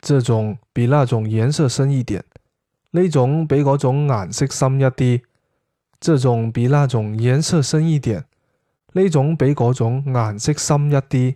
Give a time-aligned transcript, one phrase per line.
[0.00, 2.24] 这种比那种颜色深一点，
[2.92, 5.20] 呢种比嗰种颜色深一啲。
[6.00, 8.24] 这种比那种颜色深一点，
[8.94, 11.34] 呢种比嗰种颜色深一啲。